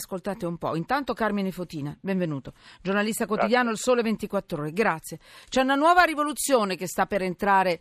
[0.00, 0.74] ascoltate un po'.
[0.76, 5.18] Intanto Carmine Fotina, benvenuto, giornalista quotidiano Il Sole 24 Ore, grazie.
[5.48, 7.80] C'è una nuova rivoluzione che sta per entrare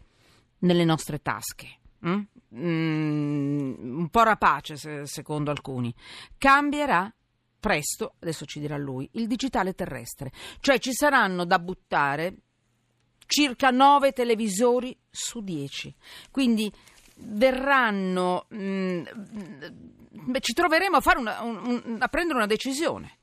[0.59, 1.77] nelle nostre tasche.
[2.05, 2.21] Mm?
[2.55, 5.93] Mm, un po' rapace se, secondo alcuni.
[6.37, 7.11] Cambierà
[7.59, 10.31] presto, adesso ci dirà lui, il digitale terrestre.
[10.59, 12.35] Cioè ci saranno da buttare
[13.25, 15.95] circa 9 televisori su 10.
[16.31, 16.71] Quindi
[17.19, 18.45] verranno...
[18.49, 19.03] Mh, mm,
[20.39, 23.17] ci troveremo a, una, un, a prendere una decisione.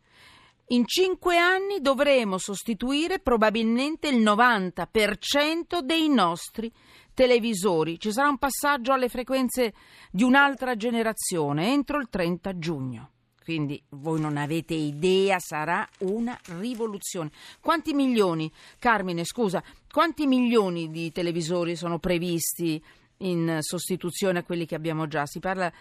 [0.68, 6.73] In cinque anni dovremo sostituire probabilmente il 90% dei nostri
[7.14, 8.01] televisori.
[8.01, 9.74] Ci sarà un passaggio alle frequenze
[10.10, 13.10] di un'altra generazione entro il 30 giugno.
[13.45, 17.30] Quindi voi non avete idea, sarà una rivoluzione.
[17.60, 22.82] Quanti milioni, Carmine, scusa, quanti milioni di televisori sono previsti
[23.18, 25.26] in sostituzione a quelli che abbiamo già?
[25.26, 25.72] Si parla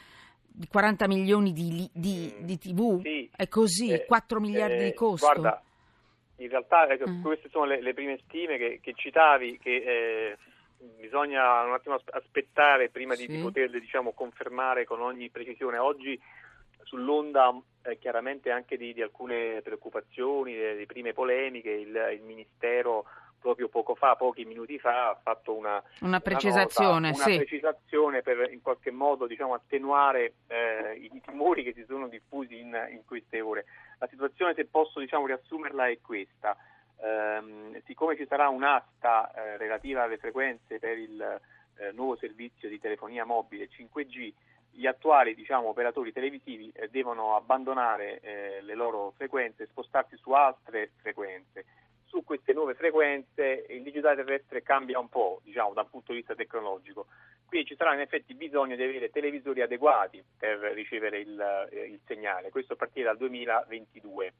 [0.55, 3.01] di 40 milioni di, di, di TV?
[3.01, 3.29] Sì.
[3.35, 3.89] È così?
[3.89, 5.25] Eh, 4 miliardi eh, di costo?
[5.25, 5.61] Guarda,
[6.37, 7.21] in realtà ecco, mm.
[7.21, 10.37] queste sono le, le, prime stime che, che citavi, che eh,
[10.99, 13.27] bisogna un attimo aspettare prima sì.
[13.27, 15.77] di, di poterle diciamo, confermare con ogni precisione.
[15.77, 16.19] Oggi
[16.83, 23.05] sull'onda eh, chiaramente anche di, di alcune preoccupazioni, di prime polemiche, il, il Ministero
[23.39, 27.29] proprio poco fa, pochi minuti fa, ha fatto una, una precisazione, una, nota, sì.
[27.29, 32.59] una precisazione per in qualche modo diciamo, attenuare eh, i timori che si sono diffusi
[32.59, 33.65] in, in, queste ore.
[33.99, 36.57] La situazione, se posso diciamo, riassumerla, è questa.
[36.97, 41.21] Eh, siccome ci sarà un'asta eh, relativa alle frequenze per il
[41.77, 44.33] eh, nuovo servizio di telefonia mobile 5G,
[44.71, 50.31] gli attuali diciamo, operatori televisivi eh, devono abbandonare eh, le loro frequenze e spostarsi su
[50.31, 51.65] altre frequenze
[52.55, 57.05] nuove frequenze il digitale terrestre cambia un po', diciamo, dal punto di vista tecnologico.
[57.45, 61.99] Quindi ci sarà in effetti bisogno di avere televisori adeguati per ricevere il, eh, il
[62.05, 64.33] segnale, questo a partire dal 2022.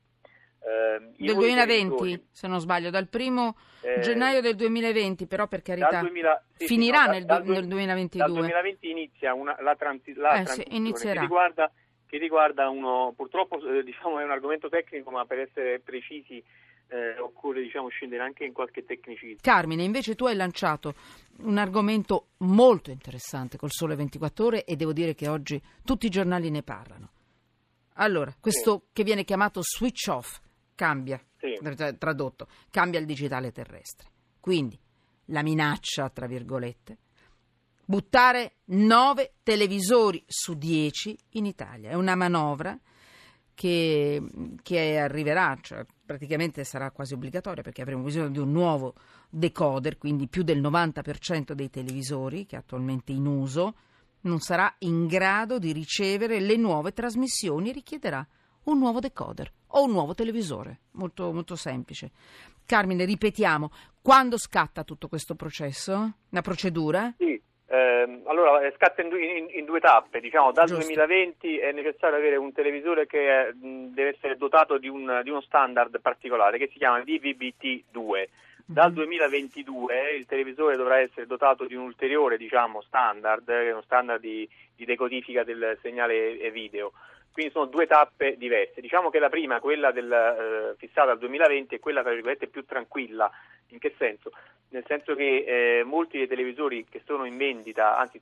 [0.66, 5.99] Eh, del 2020, se non sbaglio, dal primo eh, gennaio del 2020, però per carità
[5.99, 8.26] 2000, sì, finirà no, nel, dal, nel, 2022.
[8.26, 11.71] Dal 2020 inizia una, la, transi, la eh, transizione sì, che riguarda,
[12.15, 16.42] che riguarda uno, purtroppo eh, diciamo, è un argomento tecnico, ma per essere precisi
[16.87, 19.39] eh, occorre diciamo, scendere anche in qualche tecnicismo.
[19.42, 20.93] Carmine, invece tu hai lanciato
[21.39, 26.09] un argomento molto interessante col Sole 24 Ore e devo dire che oggi tutti i
[26.09, 27.09] giornali ne parlano.
[27.95, 28.93] Allora, questo sì.
[28.93, 30.39] che viene chiamato switch off
[30.73, 31.58] cambia, sì.
[31.97, 34.09] tradotto, cambia il digitale terrestre.
[34.39, 34.80] Quindi
[35.30, 36.97] la minaccia, tra virgolette,
[37.85, 41.91] buttare 9 televisori su 10 in Italia.
[41.91, 42.77] È una manovra
[43.53, 44.21] che,
[44.61, 48.95] che arriverà, cioè praticamente sarà quasi obbligatoria perché avremo bisogno di un nuovo
[49.29, 53.75] decoder, quindi più del 90% dei televisori che è attualmente in uso
[54.25, 58.27] non sarà in grado di ricevere le nuove trasmissioni e richiederà
[58.63, 62.11] un nuovo decoder o un nuovo televisore, molto, molto semplice.
[62.65, 63.71] Carmine, ripetiamo,
[64.02, 66.13] quando scatta tutto questo processo?
[66.29, 67.13] Una procedura?
[67.17, 67.39] Sì,
[67.75, 70.86] eh, allora scatta in, in, in, due tappe, diciamo dal Giusto.
[70.86, 75.41] 2020 è necessario avere un televisore che è, deve essere dotato di, un, di, uno
[75.41, 78.27] standard particolare che si chiama DVB-T2.
[78.67, 80.17] Dal 2022 mhm.
[80.17, 85.43] il televisore dovrà essere dotato di un ulteriore diciamo, standard, uno standard di, di decodifica
[85.43, 86.93] del segnale video.
[87.31, 88.80] Quindi sono due tappe diverse.
[88.80, 92.02] Diciamo che la prima, quella del, eh, fissata al 2020, è quella
[92.49, 93.30] più tranquilla.
[93.69, 94.31] In che senso?
[94.75, 95.45] Nel senso che
[95.80, 98.19] eh, molti dei televisori che sono in vendita, anzi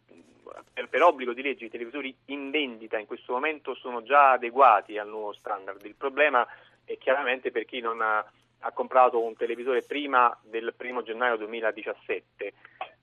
[0.71, 4.99] per, per, obbligo di legge i televisori in vendita in questo momento sono già adeguati
[4.99, 5.83] al nuovo standard.
[5.83, 6.45] Il problema
[6.85, 8.23] è chiaramente per chi non ha,
[8.59, 12.53] ha comprato un televisore prima del 1 gennaio 2017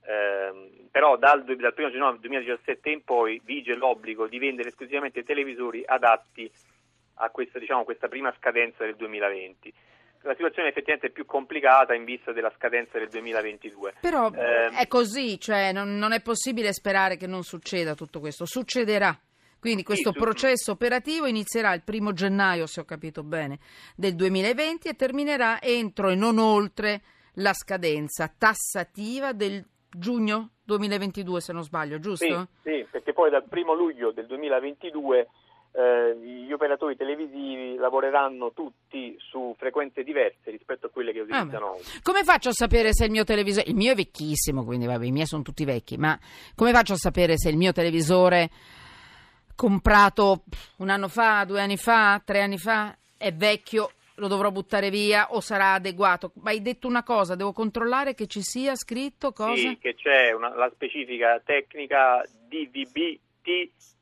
[0.03, 5.83] eh, però dal, dal 1 gennaio 2017 in poi vige l'obbligo di vendere esclusivamente televisori
[5.85, 6.49] adatti
[7.15, 9.75] a questa, diciamo, questa prima scadenza del 2020
[10.23, 13.95] la situazione effettivamente è più complicata in vista della scadenza del 2022.
[14.01, 18.45] Però eh, è così, cioè non, non, è possibile sperare che non succeda tutto questo,
[18.45, 19.19] succederà.
[19.59, 23.59] Quindi questo sì, processo operativo inizierà il primo gennaio, se ho capito bene,
[23.95, 27.03] del 2020 e terminerà entro e non oltre
[27.35, 32.49] la scadenza tassativa del giugno 2022 se non sbaglio, giusto?
[32.63, 35.29] Sì, sì perché poi dal primo luglio del 2022
[35.73, 41.71] eh, gli operatori televisivi lavoreranno tutti su frequenze diverse rispetto a quelle che utilizzano ah,
[41.71, 42.01] oggi.
[42.03, 45.13] Come faccio a sapere se il mio televisore, il mio è vecchissimo, quindi vabbè, i
[45.13, 46.19] miei sono tutti vecchi, ma
[46.57, 48.51] come faccio a sapere se il mio televisore
[49.55, 50.43] comprato
[50.79, 55.33] un anno fa, due anni fa, tre anni fa è vecchio lo dovrò buttare via
[55.33, 56.33] o sarà adeguato.
[56.43, 59.55] Ma hai detto una cosa, devo controllare che ci sia scritto cosa?
[59.55, 63.99] Sì, che c'è una, la specifica tecnica DVB-T4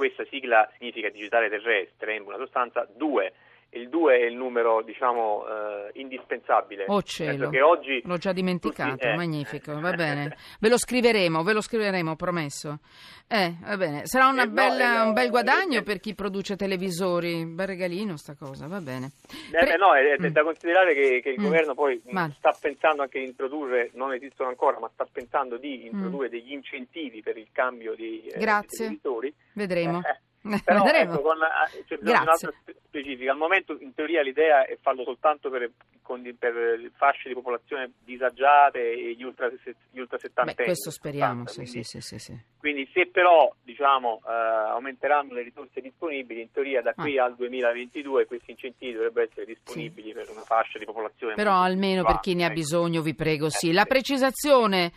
[0.00, 3.34] questa sigla significa digitale terrestre, in buona sostanza, due
[3.72, 6.84] il 2 è il numero diciamo eh, indispensabile.
[6.88, 9.14] Oh cielo, oggi l'ho già dimenticato, tutti, eh.
[9.14, 10.36] magnifico, va bene.
[10.58, 12.78] Ve lo scriveremo, ve lo scriveremo, promesso.
[13.28, 14.06] Eh, va bene.
[14.06, 18.66] Sarà eh, bella, no, un bel guadagno per chi produce televisori, bel regalino sta cosa,
[18.66, 19.12] va bene.
[19.52, 20.32] Eh, Pre- no, è, mm.
[20.32, 21.44] da considerare che, che il mm.
[21.44, 22.34] governo poi Mal.
[22.36, 26.30] sta pensando anche di introdurre, non esistono ancora, ma sta pensando di introdurre mm.
[26.30, 29.32] degli incentivi per il cambio di, eh, di televisori.
[29.52, 30.00] Vedremo.
[30.64, 31.36] Però ecco, con,
[31.86, 32.50] c'è un'altra
[32.90, 33.30] specifica.
[33.30, 35.70] Al momento in teoria l'idea è farlo soltanto per,
[36.38, 41.62] per fasce di popolazione disagiate e gli ultra, gli ultra 70 Beh, questo speriamo, sì,
[41.62, 46.82] quindi, sì, sì, sì, quindi, se però diciamo, eh, aumenteranno le risorse disponibili, in teoria
[46.82, 47.24] da qui ah.
[47.24, 51.34] al 2022 questi incentivi dovrebbero essere disponibili per una fascia di popolazione.
[51.34, 52.54] Però almeno per chi ne ha ecco.
[52.54, 53.72] bisogno, vi prego, sì.
[53.72, 54.92] La precisazione,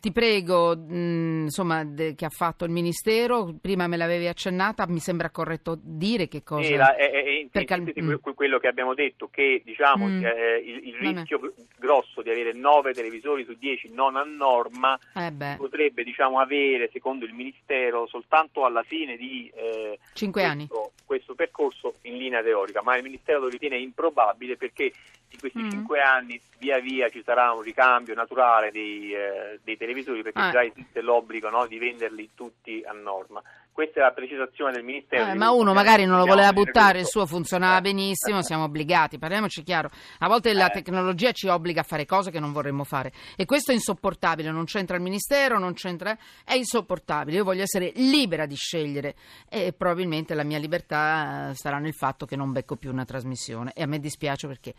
[0.00, 4.98] ti prego, mh, insomma, de, che ha fatto il Ministero, prima me l'avevi accennata, mi
[5.00, 6.62] sembra corretto dire che cosa...
[6.66, 8.14] Sì, la, è, è, per cal- mm.
[8.34, 10.24] quello che abbiamo detto, che diciamo, mm.
[10.24, 15.32] eh, il, il rischio grosso di avere 9 televisori su 10 non a norma eh
[15.56, 20.90] potrebbe diciamo, avere, secondo il Ministero, soltanto alla fine di eh, 5 questo, anni.
[21.04, 24.92] questo percorso in linea teorica, ma il Ministero lo ritiene improbabile perché
[25.34, 25.70] in questi mm.
[25.70, 30.50] 5 anni via via ci sarà un ricambio naturale dei, eh, dei televisori perché ah.
[30.50, 33.42] già esiste l'obbligo no, di venderli tutti a norma.
[33.74, 35.32] Questa è la precisazione del Ministero.
[35.32, 39.64] Eh, ma uno magari non lo voleva buttare, il suo funzionava benissimo, siamo obbligati, parliamoci
[39.64, 39.90] chiaro.
[40.20, 40.74] A volte la eh.
[40.74, 44.66] tecnologia ci obbliga a fare cose che non vorremmo fare e questo è insopportabile, non
[44.66, 46.16] c'entra il Ministero, non c'entra...
[46.44, 47.38] è insopportabile.
[47.38, 49.16] Io voglio essere libera di scegliere
[49.50, 53.82] e probabilmente la mia libertà sarà nel fatto che non becco più una trasmissione e
[53.82, 54.72] a me dispiace perché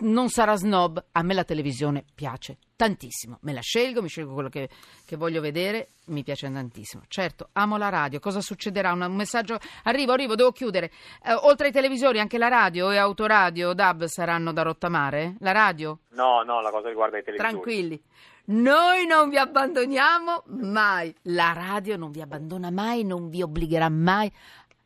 [0.00, 4.48] non sarà snob, a me la televisione piace tantissimo, me la scelgo, mi scelgo quello
[4.48, 4.68] che,
[5.04, 7.02] che voglio vedere, mi piace tantissimo.
[7.08, 8.92] Certo, amo la radio, cosa succederà?
[8.92, 10.92] Un, un messaggio, arrivo, arrivo, devo chiudere.
[11.24, 15.34] Eh, oltre ai televisori anche la radio e autoradio, DAB saranno da rottamare?
[15.40, 15.98] La radio?
[16.10, 17.52] No, no, la cosa riguarda i televisori.
[17.52, 18.02] Tranquilli.
[18.50, 24.32] Noi non vi abbandoniamo mai, la radio non vi abbandona mai, non vi obbligherà mai.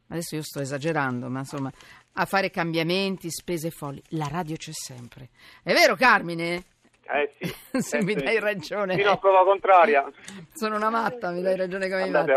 [0.08, 1.70] Adesso io sto esagerando, ma insomma,
[2.14, 4.02] a fare cambiamenti, spese folli.
[4.10, 5.28] La radio c'è sempre.
[5.62, 6.64] È vero, Carmine?
[7.12, 7.54] Eh sì.
[7.80, 8.96] Se eh mi dai ragione.
[8.96, 10.04] Fino a prova contraria.
[10.54, 12.32] Sono una matta, mi dai ragione come Andate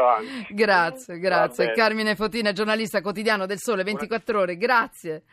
[0.49, 1.71] Grazie, grazie.
[1.71, 5.23] Carmine Fotina, giornalista quotidiano del Sole 24 Ore, grazie.